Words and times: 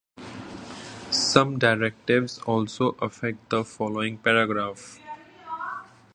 Some 1.11 1.59
directives 1.59 2.39
also 2.47 2.93
affect 2.99 3.51
the 3.51 3.63
following 3.63 4.17
paragraphs. 4.17 4.99